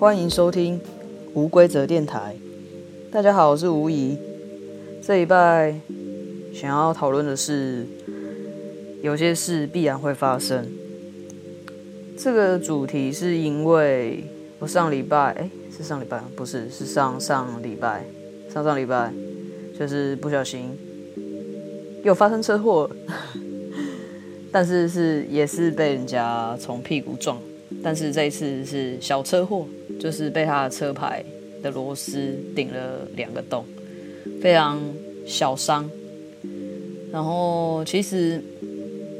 [0.00, 0.80] 欢迎收听
[1.34, 2.34] 无规则电台。
[3.12, 4.16] 大家好，我是吴怡。
[5.02, 5.78] 这礼拜
[6.54, 7.86] 想要讨论的是，
[9.02, 10.66] 有些事必然会发生。
[12.16, 14.24] 这个主题是因为
[14.58, 18.02] 我上礼拜，哎，是上礼拜，不是，是上上礼拜，
[18.48, 19.12] 上上礼拜，
[19.78, 20.78] 就是不小心
[22.02, 22.90] 又发生车祸，
[24.50, 27.36] 但是是也是被人家从屁股撞。
[27.82, 29.66] 但是这一次是小车祸，
[29.98, 31.24] 就是被他的车牌
[31.62, 33.64] 的螺丝顶了两个洞，
[34.42, 34.80] 非常
[35.24, 35.88] 小伤。
[37.12, 38.42] 然后其实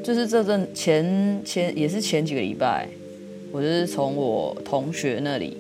[0.05, 2.89] 就是这阵前前也是前几个礼拜，
[3.53, 5.57] 我就是从我同学那里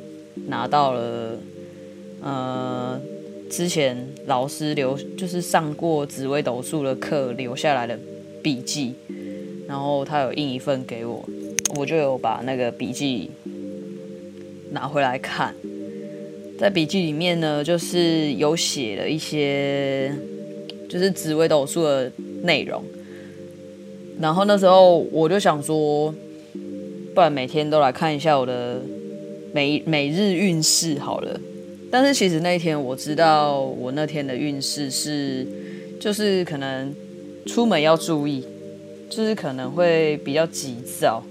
[0.46, 1.38] 拿到了，
[2.22, 3.00] 呃，
[3.50, 3.96] 之前
[4.26, 7.98] 老师留就是上过紫微斗数的课留下来的
[8.42, 8.94] 笔记，
[9.66, 11.24] 然后他有印一份给我。
[11.76, 13.30] 我就有把那个笔记
[14.70, 15.54] 拿回来看，
[16.58, 20.12] 在笔记里面呢，就是有写了一些，
[20.88, 22.10] 就是紫微斗数的
[22.42, 22.82] 内容。
[24.20, 26.14] 然后那时候我就想说，
[27.14, 28.82] 不然每天都来看一下我的
[29.52, 31.40] 每每日运势好了。
[31.90, 35.46] 但是其实那一天我知道，我那天的运势是，
[35.98, 36.94] 就是可能
[37.46, 38.44] 出门要注意，
[39.08, 41.24] 就是可能会比较急躁。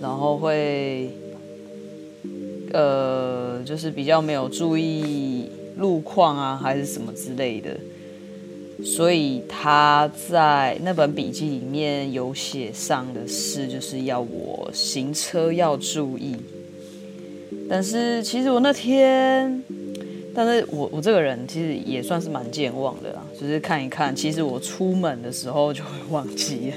[0.00, 1.10] 然后会，
[2.72, 7.76] 呃，就是比较没有注意路况啊，还是什么之类的，
[8.84, 16.36] 所以他在那本笔记里面有写上的是，就是要我行车要注意。
[17.68, 19.62] 但是其实我那天，
[20.34, 26.72] 但是我我这个人其实也算是蛮健忘的啦，就是看一看，其实我出门的时候就会忘记。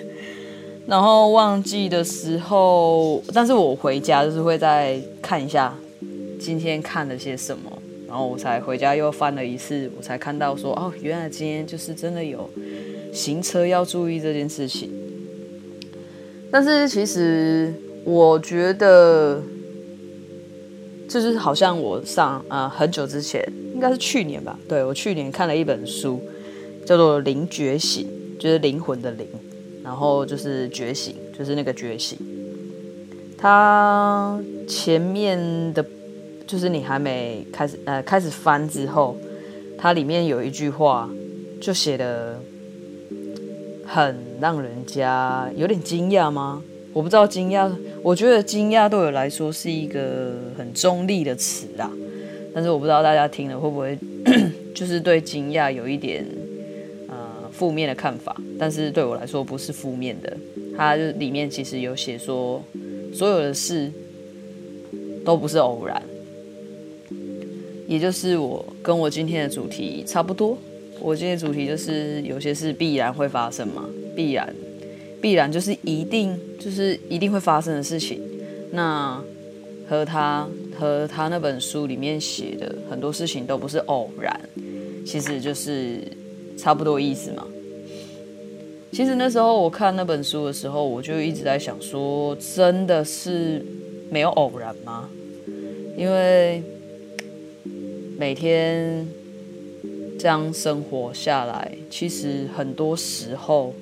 [0.88, 5.78] 然后忘记的时候，但是我回家就是会再看一下
[6.40, 7.70] 今天看了些什么，
[8.08, 12.50] 然后我才回家又翻了一次，我才看到说哦，原来今天就是真的有
[13.12, 14.90] 行车要注意这件事情。
[16.50, 17.74] 但是其实
[18.06, 19.44] 我觉得，
[21.10, 23.44] 就是好像我上啊、呃、很久之前，
[23.74, 26.22] 应该是去年吧，对，我去年看了一本书，
[26.86, 28.08] 叫做《灵觉醒》，
[28.42, 29.28] 就是灵魂的灵。
[29.88, 32.18] 然后就是觉醒，就是那个觉醒。
[33.38, 34.38] 它
[34.68, 35.40] 前面
[35.74, 35.84] 的，
[36.46, 39.16] 就是你还没开始呃开始翻之后，
[39.78, 41.10] 它里面有一句话，
[41.62, 42.38] 就写得
[43.86, 46.62] 很让人家有点惊讶吗？
[46.92, 47.72] 我不知道惊讶，
[48.04, 51.90] 我觉得惊讶对我来说是一个很中立的词啦。
[52.54, 53.98] 但是我不知道大家听了会不会，
[54.76, 56.26] 就是对惊讶有一点。
[57.58, 60.38] 负面的看法，但是对我来说不是负面的。
[60.78, 62.64] 它里面其实有写说，
[63.12, 63.92] 所有的事
[65.26, 66.00] 都不是偶然，
[67.88, 70.56] 也就是我跟我今天的主题差不多。
[71.00, 74.54] 我今天主题就是有些事必然会发生嘛，必然，
[75.20, 78.22] 必然就是一定就是一定会发生的事情。
[78.72, 79.20] 那
[79.90, 80.48] 和他
[80.78, 84.40] 和他那本书里面写的很多事情都不是偶然，
[85.04, 86.02] 其实就是。
[86.58, 87.46] 差不多意思嘛。
[88.92, 93.64] 其实那时候我看那本书的时候，我就一直在想说，真的是
[94.10, 95.08] 没有偶然吗？
[95.96, 96.64] 因为
[98.18, 99.08] 每天
[100.18, 103.74] 这样生活下来，其实很多时候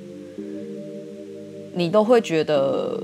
[1.74, 3.02] 你都会觉得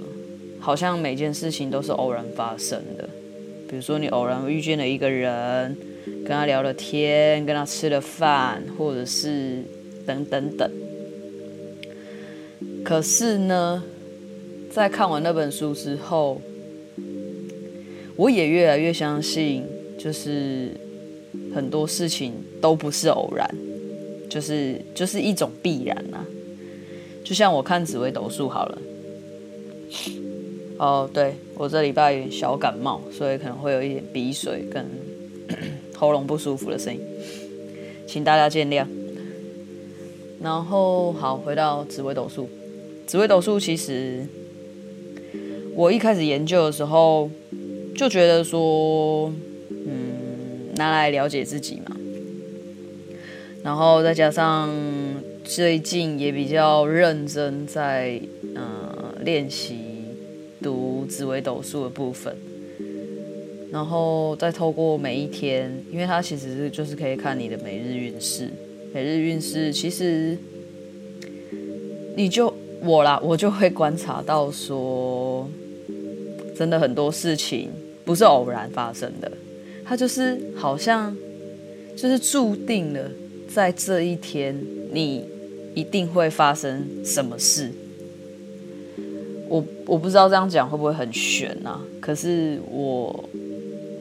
[0.60, 3.08] 好像每件事情都是偶然发生的。
[3.70, 5.78] 比如说，你偶然遇见了一个人。
[6.06, 9.64] 跟他聊了天，跟他吃了饭，或者是
[10.06, 10.72] 等等等。
[12.84, 13.84] 可是呢，
[14.72, 16.42] 在看完那本书之后，
[18.16, 19.64] 我也越来越相信，
[20.00, 20.72] 就是
[21.54, 23.48] 很多事情都不是偶然，
[24.30, 26.26] 就是就是一种必然啊。
[27.24, 28.82] 就像我看紫微斗数好了，
[30.78, 34.86] 哦，对，我这礼拜有点小感冒，所以可能会有一点鼻水跟。
[36.02, 37.00] 喉咙不舒服的声音，
[38.08, 38.88] 请大家见谅。
[40.42, 42.50] 然后好，回到紫微斗数。
[43.06, 44.26] 紫微斗数其实，
[45.76, 47.30] 我一开始研究的时候
[47.96, 49.32] 就觉得说，
[49.70, 51.96] 嗯，拿来了解自己嘛。
[53.64, 54.74] 然后再加上
[55.44, 58.20] 最近也比较认真在
[58.56, 59.78] 呃练习
[60.64, 62.36] 读紫微斗数的部分。
[63.72, 68.50] 然后再透过每一天，因为它其实是就是可以看你的每日运势。
[68.94, 70.38] 每日运势其实
[72.18, 72.54] 你就
[72.84, 75.50] 我啦，我就会观察到说，
[76.54, 77.70] 真的很多事情
[78.04, 79.32] 不是偶然发生的。
[79.86, 81.16] 它就是好像
[81.96, 83.10] 就是注定了，
[83.48, 84.54] 在这一天
[84.92, 85.24] 你
[85.74, 87.72] 一定会发生什么事。
[89.48, 91.82] 我我不知道这样讲会不会很玄啊？
[92.02, 93.30] 可是我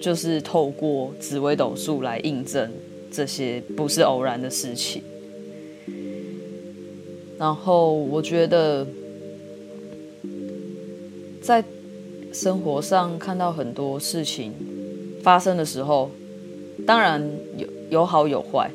[0.00, 2.70] 就是透过紫微斗数来印证
[3.10, 5.02] 这些不是偶然的事情。
[7.38, 8.86] 然后我觉得，
[11.42, 11.62] 在
[12.32, 14.52] 生活上看到很多事情
[15.22, 16.10] 发生的时候，
[16.86, 17.22] 当然
[17.56, 18.70] 有有好有坏。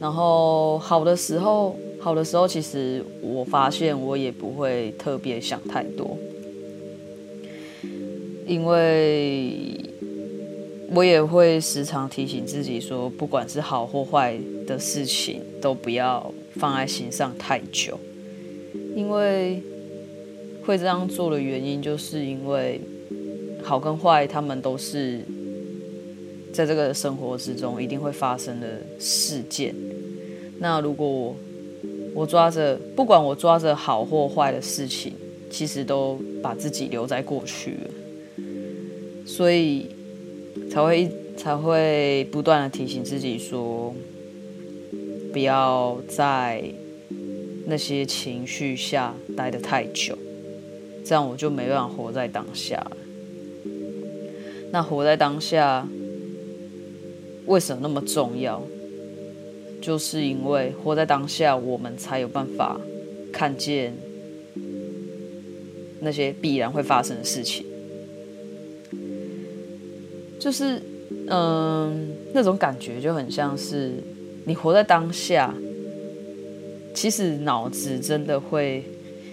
[0.00, 1.76] 然后好的时候。
[2.00, 6.18] 好的时候，其实我发现我也不会特别想太多，
[8.46, 9.73] 因为
[10.94, 17.98] 我也会时常提醒自己说，不管是好或坏的事情，都不要放在心上太久。
[18.94, 19.60] 因为
[20.64, 22.80] 会这样做的原因，就是因为
[23.62, 25.20] 好跟坏，他们都是
[26.52, 29.74] 在这个生活之中一定会发生的事件。
[30.60, 31.36] 那如果我
[32.14, 35.12] 我抓着，不管我抓着好或坏的事情，
[35.50, 38.44] 其实都把自己留在过去了，
[39.26, 39.86] 所以
[40.70, 43.94] 才会才会不断的提醒自己说，
[45.32, 46.64] 不要在
[47.66, 50.16] 那些情绪下待得太久，
[51.04, 52.86] 这样我就没办法活在当下。
[54.70, 55.86] 那活在当下
[57.46, 58.62] 为什么那么重要？
[59.80, 62.80] 就是因为活在当下，我们才有办法
[63.32, 63.94] 看见
[66.00, 67.66] 那些必然会发生的事情。
[70.44, 70.78] 就是，
[71.28, 73.94] 嗯，那种感觉就很像是
[74.44, 75.54] 你活在当下，
[76.92, 78.84] 其实脑子真的会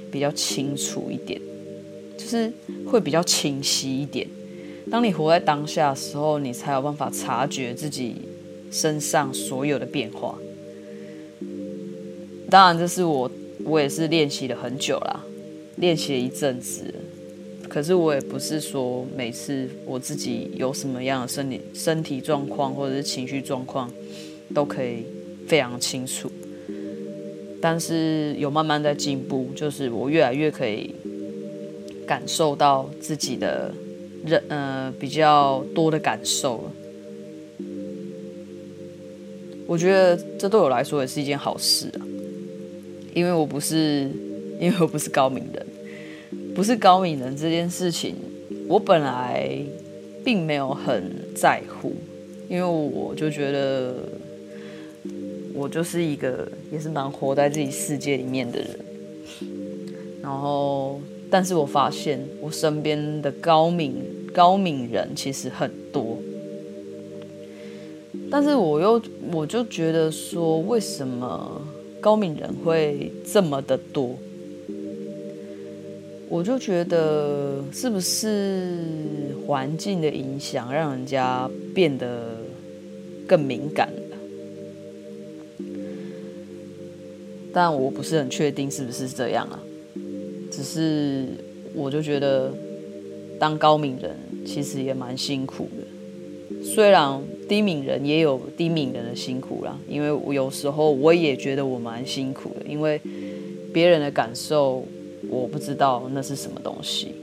[0.10, 1.38] 比较清楚一点，
[2.18, 2.50] 就是
[2.88, 4.25] 会比较清晰一点。
[4.90, 8.16] 当你活在当下的时候，你才有办法察觉自己
[8.72, 10.38] 身上所有的变化，
[12.50, 13.30] 当然这是我
[13.66, 15.19] 我也是练习了很久啦，
[15.75, 16.86] 练习了一阵子。
[17.72, 23.90] 可是我也不是说每次我自己有什么样的身体身体状况或者是情绪状况
[24.54, 25.06] 都可以
[25.48, 26.30] 非常清楚，
[27.62, 30.94] 但是有慢慢在进步，就是我越来越可以
[32.06, 33.74] 感受到自己的
[34.26, 36.72] 人呃比较多的感受了。
[39.66, 42.04] 我觉得这对我来说也是一件好事啊，
[43.14, 44.12] 因为我不是，
[44.60, 45.61] 因为我不是高明的，
[46.53, 48.15] 不是高敏人这件事情，
[48.68, 49.50] 我本来
[50.24, 51.94] 并没有很在乎，
[52.50, 53.95] 因为我就觉得
[55.53, 58.69] 我就是一个也是蛮活在自己世界里面的人，
[60.21, 61.00] 然后，
[61.30, 63.95] 但是我发现我身边的高敏
[64.33, 66.18] 高敏人其实很多。
[68.30, 69.01] 但是我又
[69.31, 71.62] 我就觉得说，为什么
[72.00, 74.18] 高敏人会这么的多？
[76.31, 82.38] 我就觉得是不是环境的影响，让人家变得
[83.28, 84.17] 更敏感了？
[87.51, 89.60] 但我不是很确定是不是这样啊。
[90.50, 91.25] 只是
[91.75, 92.50] 我就觉得
[93.38, 94.15] 当高敏人
[94.46, 97.22] 其实也蛮辛苦的，虽然。
[97.50, 103.01] 低敏人也有低敏人的辛苦啦，因为我有时候我也觉得我蛮辛苦的，因为
[103.74, 104.86] 别人的感受
[105.30, 107.16] 我不知道那是什么东西，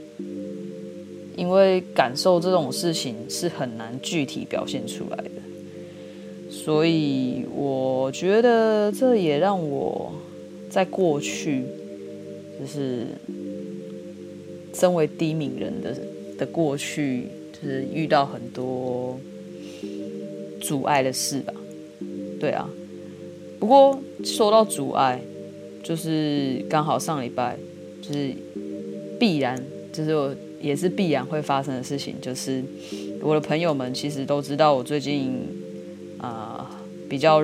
[1.35, 10.11] 因为感受这种事情是很难具体表现出来的，所以我觉得这也让我
[10.69, 11.63] 在过去
[12.59, 13.07] 就是
[14.73, 15.95] 身为低敏人的
[16.37, 19.17] 的过去，就是遇到很多。
[20.61, 21.53] 阻碍的事吧，
[22.37, 22.69] 对啊。
[23.59, 25.21] 不过说到阻碍，
[25.81, 27.57] 就是刚好上礼拜，
[28.01, 28.33] 就是
[29.19, 32.63] 必然，就是我也是必然会发生的事情，就是
[33.21, 35.39] 我的朋友们其实都知道我最近
[36.17, 37.41] 啊、比较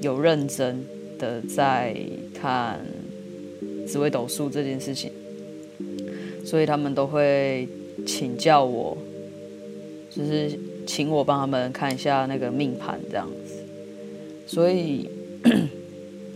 [0.00, 0.84] 有认真
[1.18, 1.96] 的在
[2.34, 2.80] 看
[3.86, 5.10] 紫微斗数这件事情，
[6.44, 7.68] 所以他们都会
[8.06, 8.96] 请教我，
[10.10, 10.58] 就是。
[10.88, 13.54] 请我帮他们看一下那个命盘，这样子。
[14.46, 15.10] 所以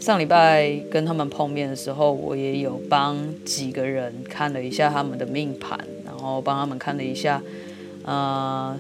[0.01, 7.43] 上礼拜跟他们碰面的时候，我也有帮几个人看了一下他们的命盘，然后帮他们看了一下，
[8.05, 8.75] 呃，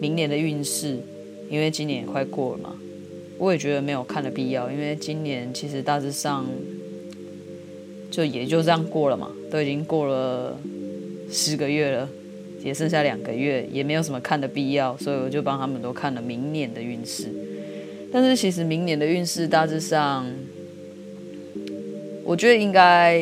[0.00, 0.98] 明年的运势，
[1.48, 2.74] 因为今年也快过了嘛。
[3.38, 6.44] 我也觉得没有看的必要，因为今年其实大致上
[8.10, 10.58] 就也就这样过了嘛，都已经过了
[11.30, 12.08] 十个月了，
[12.64, 17.28] 也剩下两个月，也没有什么看的必要，所以我就帮他们都看了明年的运势。
[18.10, 20.26] 但是其实明年的运势大致上，
[22.26, 23.16] 我觉得应该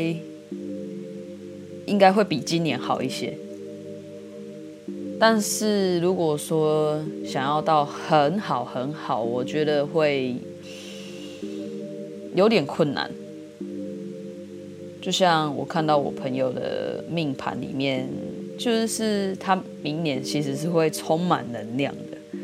[1.85, 3.37] 应该会比今年好一些。
[5.21, 10.35] 但是如果说想要到很好很好，我觉得会
[12.35, 13.11] 有点困难。
[15.03, 18.09] 就像我看到我朋友的命盘里面，
[18.59, 22.39] 就是他明年其实是会充满能量的。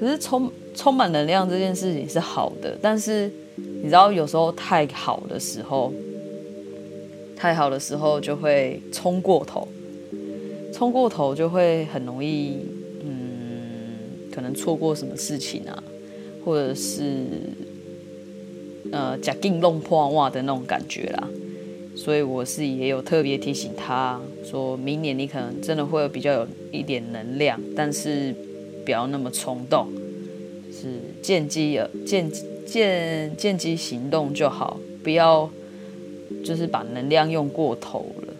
[0.00, 3.30] 可是充充满能量这件事情是好的，但是
[3.82, 5.92] 你知道有时候太好的时候，
[7.36, 9.66] 太好的时候就会冲过头。
[10.72, 12.58] 冲过头就会很容易，
[13.04, 15.82] 嗯，可能错过什么事情啊，
[16.44, 17.26] 或者是
[18.92, 21.28] 呃，假定弄破袜的那种感觉啦。
[21.94, 28.34] 所以我是也有特别提醒他，说明年你可能真的会有比较有一点能量，但是
[28.84, 29.88] 不要那么冲动，
[30.72, 32.30] 是见机而见
[32.72, 35.48] 见见机行动就好，不要
[36.42, 38.32] 就是把能量用过头了。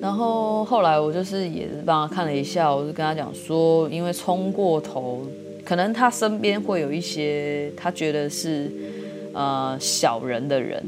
[0.00, 5.26] 然后后来我就是也是帮他看了一下，我就跟他讲说，因为冲过头，
[5.64, 8.70] 可能他身边会有一些他觉得是
[9.32, 10.80] 呃小人的人，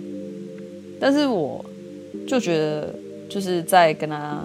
[1.01, 1.65] 但是我
[2.25, 2.95] 就觉得
[3.29, 4.45] 就是在跟他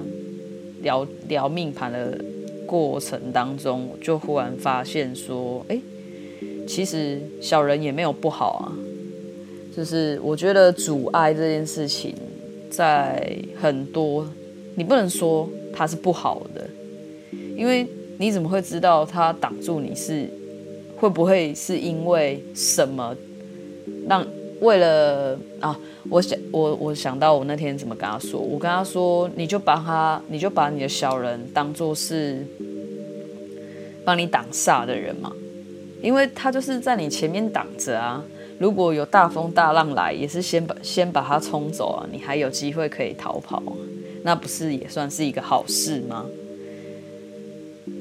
[0.82, 2.20] 聊聊命盘的
[2.66, 5.80] 过程当中，我就忽然发现说，哎，
[6.68, 8.72] 其实小人也没有不好啊，
[9.76, 12.16] 就是我觉得阻碍这件事情
[12.70, 14.28] 在很多。
[14.76, 16.68] 你不能说他是不好的，
[17.56, 20.30] 因为你怎么会知道他挡住你是
[20.98, 23.16] 会不会是因为什么
[24.08, 24.26] 让
[24.60, 25.80] 为了啊？
[26.10, 32.46] 我想我我想到我那天怎么跟他说，我跟他说，你就把他你就把你的小人当做是
[34.04, 35.32] 帮你挡煞的人嘛，
[36.06, 38.24] 因为他就是在你前面挡着啊。
[38.60, 43.62] 如果有大风大浪来，也是先把先把他冲走啊，你还有机会可以逃跑。
[44.24, 46.26] 那不是也算是一个好事吗？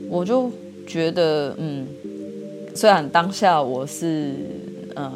[0.08, 0.50] 我就
[0.86, 1.86] 觉得，嗯，
[2.74, 4.34] 虽然当下我是，
[4.94, 5.12] 呃，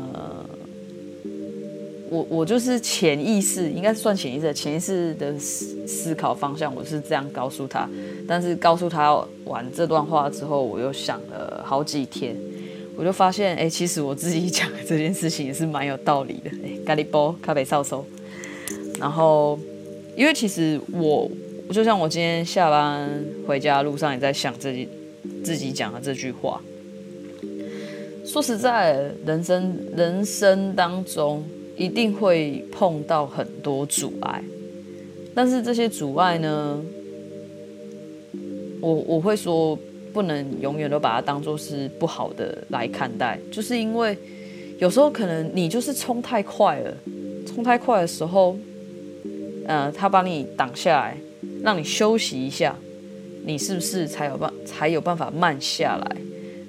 [2.10, 7.88] 我我就是潜意识，应该算潜意识，潜意识的思思考方向，我是这样告诉他。
[8.26, 12.34] 但是告诉他完这段话之后，我又想了好几天，
[12.98, 16.50] 我就发现，哎，其实我自己讲这件事情也是蛮有道理的。
[16.64, 18.04] 哎，咖喱波咖啡少收，
[18.98, 19.58] 然后。
[20.16, 21.30] 因为其实我
[21.70, 23.08] 就像我今天下班
[23.46, 24.88] 回家路上也在想自己
[25.44, 26.60] 自己讲的这句话。
[28.26, 31.44] 说实在，人生人生当中
[31.76, 34.42] 一定会碰到很多阻碍，
[35.36, 36.82] 但是这些阻碍呢，
[38.80, 39.78] 我我会说
[40.12, 44.16] 不能永远都把它当做是不好的来看待，就是因为
[44.78, 46.96] 有时候可能你就是冲太快了，
[47.46, 48.56] 冲太快的时候。
[49.66, 51.14] 呃，他帮你挡下来，
[51.62, 52.74] 让你休息一下，
[53.44, 56.16] 你是不是才有办才有办法慢下来，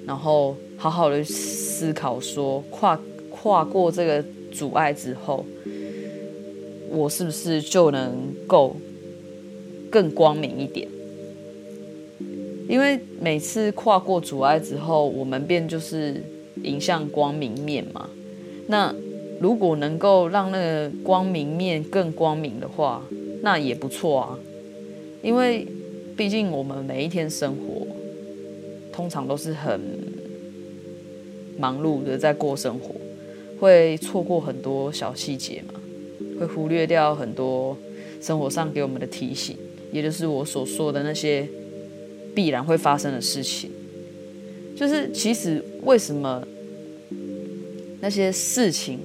[0.04, 5.46] 然后好好的思考说跨跨过这个阻碍之后，
[6.90, 8.76] 我是不是就能够
[9.90, 10.86] 更光明一点？
[12.70, 16.22] 因为每次跨过阻碍之后，我们便就是
[16.62, 18.08] 迎向光明面嘛。
[18.68, 18.94] 那
[19.40, 23.04] 如果能够让那个光明面更光明的话，
[23.42, 24.38] 那也不错啊。
[25.20, 25.66] 因为
[26.16, 27.84] 毕竟我们每一天生活，
[28.92, 29.80] 通常都是很
[31.58, 32.94] 忙碌的在过生活，
[33.58, 35.80] 会错过很多小细节嘛，
[36.38, 37.76] 会忽略掉很多
[38.20, 39.56] 生活上给我们的提醒，
[39.90, 41.48] 也就是我所说的那些
[42.34, 43.70] 必然会发生的事情。
[44.76, 46.42] 就是其实为什么
[48.00, 48.98] 那些事情？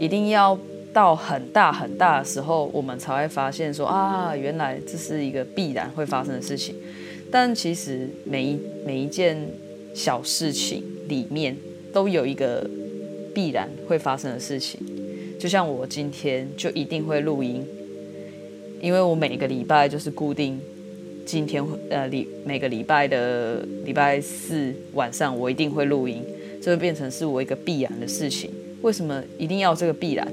[0.00, 0.58] 一定要
[0.92, 6.74] 到很大很大的时候，我们才会发现说啊，原来这是一个必然会发生的事情。
[7.30, 9.36] 但其实每一每一件
[9.94, 11.56] 小事情里面
[11.92, 12.68] 都有一个
[13.34, 14.80] 必然会发生的事情。
[15.38, 17.64] 就像我今天就一定会录音，
[18.80, 20.60] 因为我每个礼拜就是固定
[21.24, 26.22] 今天呃礼每个礼拜的礼拜四晚上我一定会录音，
[26.60, 28.50] 这会变成是我一个必然的事情。
[28.82, 30.26] 为什么一定要这个必然？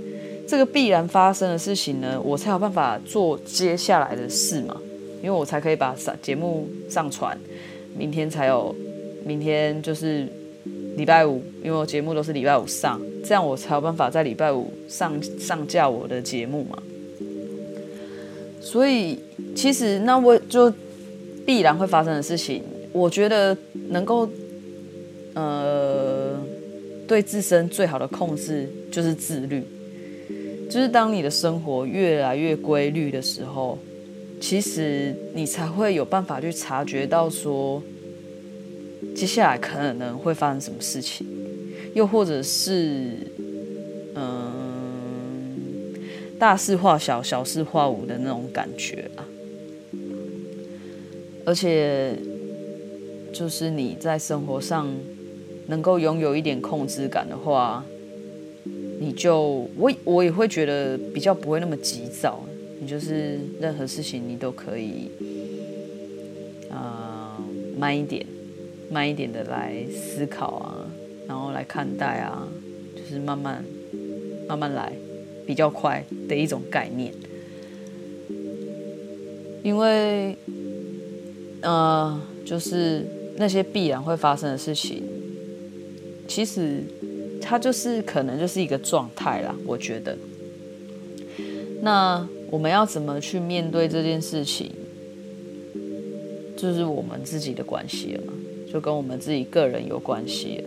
[0.47, 4.75] 这个必然发生的事情呢，我才有办法做接下来的事嘛，
[5.23, 7.37] 因为我才可以把上节目上传，
[7.97, 8.75] 明天才有，
[9.23, 10.27] 明天就是
[10.97, 16.77] 礼拜五，因为我节目都是礼拜五上，这样我才有办法在礼拜五上上架我的节目嘛。
[18.61, 19.17] 所以
[19.55, 20.71] 其实那我就
[21.45, 22.61] 必然会发生的事情，
[22.93, 23.57] 我觉得
[23.89, 24.29] 能够
[25.33, 26.39] 呃
[27.07, 29.63] 对自身最好的控制就是自律，
[30.69, 33.79] 就是当你的生活越来越规律的时候，
[34.39, 37.81] 其实你才会有办法去察觉到说
[39.15, 41.25] 接下来可能会发生什么事情，
[41.95, 43.09] 又或者是
[44.13, 44.50] 嗯。
[46.41, 49.21] 大事化小，小事化无的那种感觉啊，
[51.45, 52.17] 而且
[53.31, 54.91] 就是你在生活上
[55.67, 57.85] 能够拥有一点控制感的话，
[58.99, 62.43] 你就我我也会觉得比较不会那么急躁，
[62.79, 65.11] 你就是任何事情你都可以
[66.71, 67.43] 啊、呃、
[67.77, 68.25] 慢一点，
[68.89, 70.89] 慢一点的来思考啊，
[71.27, 72.47] 然后来看待啊，
[72.95, 73.63] 就是慢慢
[74.47, 74.91] 慢慢来。
[75.45, 77.13] 比较快的一种概念，
[79.63, 80.35] 因为，
[81.61, 83.05] 呃，就是
[83.37, 85.03] 那些必然会发生的事情，
[86.27, 86.83] 其实
[87.41, 89.55] 它就是可能就是一个状态啦。
[89.65, 90.17] 我觉得，
[91.81, 94.71] 那我们要怎么去面对这件事情，
[96.55, 98.33] 就是我们自己的关系了嘛，
[98.71, 100.63] 就跟我们自己个人有关系。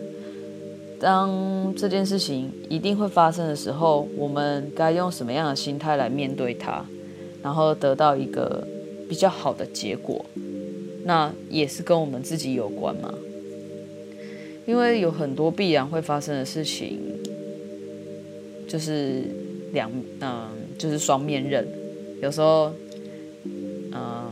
[0.99, 6.85] 当这件事情一定会发生的时候，我们该用什么样的心态来面对它，
[7.43, 8.65] 然后得到一个
[9.07, 10.25] 比较好的结果？
[11.03, 13.13] 那也是跟我们自己有关嘛。
[14.65, 16.97] 因为有很多必然会发生的事情，
[18.67, 19.21] 就是
[19.73, 21.67] 两嗯，就是双面刃。
[22.19, 22.73] 有时候，
[23.91, 24.31] 嗯，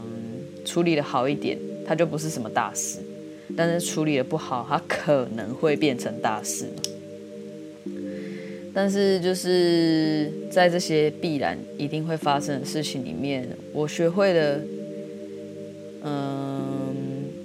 [0.65, 2.97] 处理的好一点，它就不是什么大事。
[3.55, 6.67] 但是处理的不好，它可能会变成大事。
[8.73, 14.59] 但是就是在这些必然一定会发生的事情里面，我学会了，
[16.03, 16.95] 嗯，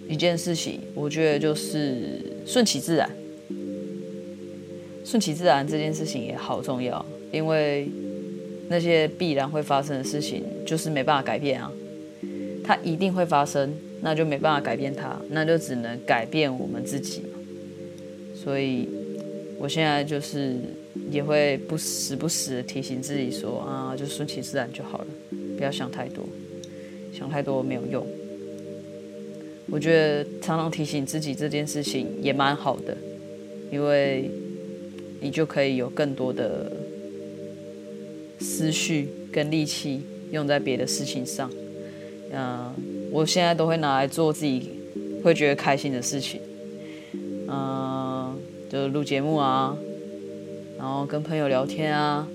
[0.08, 3.10] 一件事情，我觉得就是顺其自然。
[5.04, 7.88] 顺其自然这件事情也好重要，因为
[8.68, 11.70] 那些必然会发生的事情，就是没办法改变啊，
[12.64, 13.74] 它一定会发生。
[14.00, 17.22] 那就没办法改变它，那就只能改变我们自己。
[18.34, 18.88] 所以，
[19.58, 20.56] 我现在就是
[21.10, 25.06] 也会不时不时提醒自己说啊，就顺其自然就好了，
[25.56, 26.24] 不要想太多，
[27.12, 28.06] 想太多没有用。
[29.70, 32.96] 我觉得常常提醒自己这件事情也蛮好的，
[33.72, 34.30] 因为
[35.20, 36.70] 你就可以有更多的
[38.38, 41.50] 思绪跟力气用在别的事情上，
[42.32, 42.72] 嗯。
[43.10, 44.70] 我现在都会拿来做自己
[45.22, 46.40] 会觉得开心的事情，
[47.48, 48.36] 嗯、
[48.68, 49.76] 就是录节目啊，
[50.78, 52.28] 然后跟朋友聊天啊，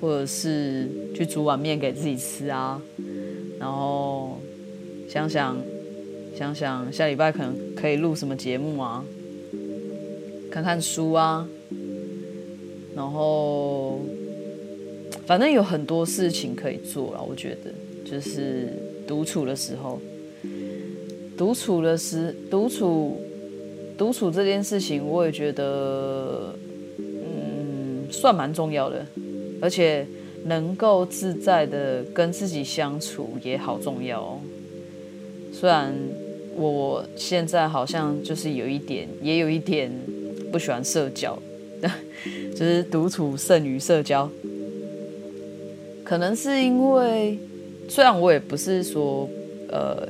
[0.00, 2.80] 或者是去煮碗面给自己吃啊，
[3.58, 4.38] 然后
[5.08, 5.56] 想想
[6.36, 9.04] 想想下礼拜可能可以录什么节目啊，
[10.50, 11.48] 看看书啊，
[12.94, 14.00] 然后
[15.26, 17.72] 反正有很多事情可以做了，我觉得。
[18.02, 18.72] 就是
[19.06, 20.00] 独处的时候。
[21.36, 23.18] 独处的时，独处，
[23.96, 26.54] 独处这件事情，我也觉得，
[26.98, 29.06] 嗯，算蛮重要的，
[29.58, 30.06] 而且
[30.44, 34.40] 能够自在的跟自己相处也好重要哦。
[35.50, 35.94] 虽然
[36.56, 39.90] 我现在好像就是有一点，也有一点
[40.52, 41.38] 不喜欢社交，
[42.52, 44.30] 就是独处胜于社交，
[46.04, 47.38] 可能是因为，
[47.90, 49.28] 虽然我也不是说，
[49.68, 50.08] 呃。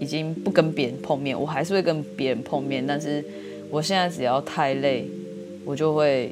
[0.00, 3.20] 已经不跟别人碰面，我还是会跟别人碰面，但是
[3.68, 5.04] 我现在只要太累，
[5.64, 6.30] 我就会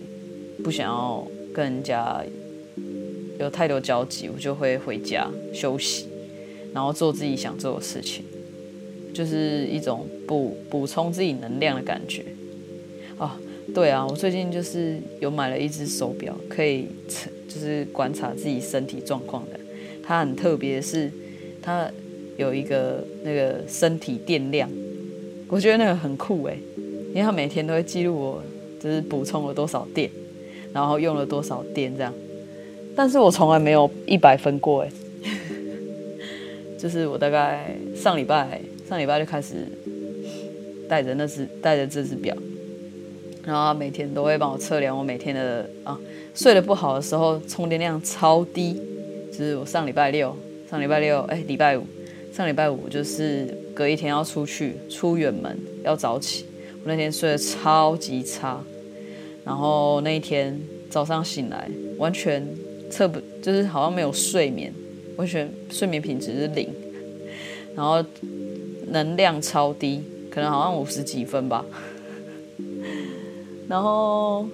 [0.63, 2.25] 不想要跟人家
[3.41, 6.07] 有太多交集，我就会回家休息，
[6.73, 8.23] 然后做自己想做的事情，
[9.13, 12.25] 就是一种补补充自己能量的感觉。
[13.19, 13.33] 哦，
[13.75, 16.87] 对啊，我最近就是有买了一只手表，可以
[17.49, 19.56] 就是观察自己身体状况的，
[20.07, 21.11] 它很特别，是
[21.61, 21.90] 它。
[22.38, 24.69] 有一个那个身体电量，
[25.49, 26.59] 我觉得那个很酷诶，
[27.09, 28.42] 因为他每天都会记录我
[28.79, 30.11] 就是补充了多少电，
[30.71, 32.12] 然后用了多少电这样，
[32.95, 34.92] 但是我从来没有一百分过诶，
[36.79, 39.66] 就是我大概上礼拜上礼拜就开始
[40.87, 42.37] 带着那只带着这只表，
[43.47, 45.99] 然后每天都会帮我测量我每天的啊
[46.35, 48.79] 睡得不好的时候充电量超低，
[49.37, 50.35] 就是我上礼拜六
[50.70, 51.85] 上礼拜六哎礼拜五。
[52.33, 56.44] 上礼拜五就是隔一天要出去出远门，要早起。
[56.75, 58.62] 我那天睡得超级差，
[59.42, 62.46] 然后那一天早上醒来完全
[62.90, 64.70] 测不就是好像没有睡眠，
[65.16, 66.68] 完全睡眠品质是零，
[67.75, 68.05] 然后
[68.88, 71.64] 能量超低，可能好像五十几分吧。
[73.66, 74.46] 然后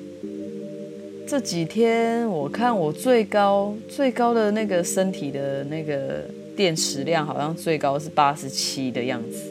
[1.33, 9.51] 这几天我看我最高最高的那个身体的那个电池量，好像最高是八十七的样子。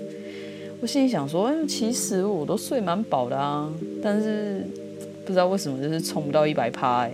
[0.80, 3.68] 我心里想说，哎，其实我都睡蛮饱的啊，
[4.00, 4.64] 但是
[5.26, 7.14] 不知道为什么就是冲不到一百趴哎。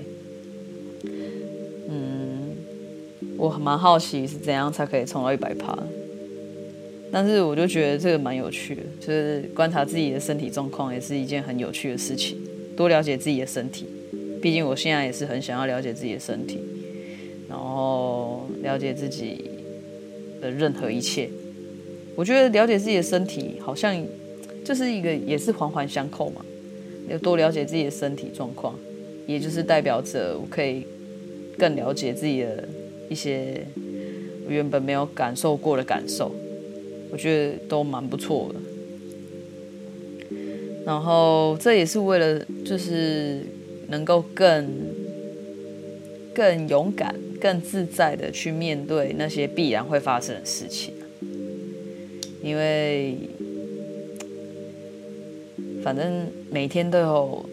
[3.37, 5.79] 我蛮好奇是怎样才可以冲到一百趴，
[7.09, 12.37] 但是我就觉得这个蛮有趣的，就是观察自己的身体状况也是一件很有趣的事情，
[12.75, 13.85] 多了解自己的身体。
[14.41, 16.59] 毕竟我现在也是很想要了解自己的身体，
[17.49, 19.49] 然后了解自己
[20.41, 21.29] 的任何一切。
[22.15, 23.95] 我觉得了解自己的身体好像
[24.63, 26.45] 就是一个也是环环相扣嘛，
[27.09, 28.75] 要多了解自己的身体状况，
[29.25, 30.85] 也就是代表着我可以
[31.57, 32.67] 更了解自己的。
[33.09, 33.65] 一些
[34.45, 36.29] 我原本没有感受过的感受，
[37.09, 38.59] 我觉得都蛮不错的。
[40.85, 43.45] 然后这也是为了，就是
[43.87, 44.67] 能够更
[46.33, 50.93] 更勇敢、更自在的去面对那些必然会发生的事情。
[52.43, 53.17] 因为
[55.83, 57.45] 反正每天都有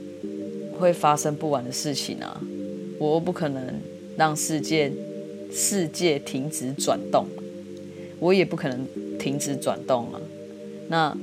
[0.79, 2.41] 会发生不完的事情啊，
[2.99, 3.81] 我不可能
[4.17, 4.93] 让世界。
[5.57, 7.27] 世界停止转动，
[8.19, 8.85] 我也不可能
[9.21, 10.21] 停止转动啊。
[10.89, 11.17] 那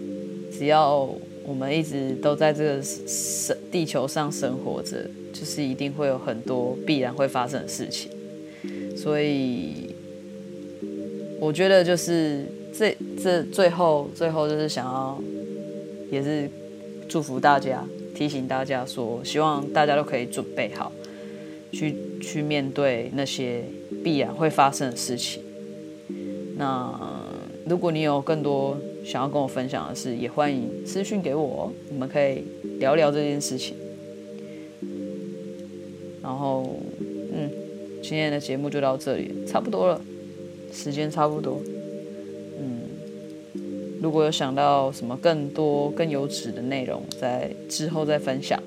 [0.58, 8.12] 只要我们一直都在这个生地球上生活着，就是一定会有很多必然会发生的事情。
[8.95, 9.95] 所以
[11.39, 12.45] 我觉得就是
[12.77, 15.19] 这这最后最后就是想要，
[16.12, 16.49] 也是
[17.07, 20.91] 祝福大家，提醒大家说，希望大家都可以准备好。
[21.73, 23.63] 去去面对那些
[24.03, 25.41] 必然会发生的事情。
[26.57, 26.93] 那
[27.65, 32.44] 如果你有更多想要跟我分享的事，也欢迎私讯给我，我们可以
[32.80, 33.76] 聊聊这件事情。
[36.22, 36.76] 然后，
[37.34, 37.50] 嗯，
[38.02, 40.02] 今天的节目就到这里，差不多了，
[40.72, 41.60] 时间差不多。
[42.60, 42.82] 嗯，
[44.02, 48.62] 如果有想到什么更多更有质的内容，在之后再分享。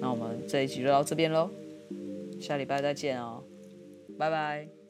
[0.00, 1.50] 那我们这一集就到这边喽，
[2.40, 3.42] 下礼拜再见哦，
[4.18, 4.83] 拜拜。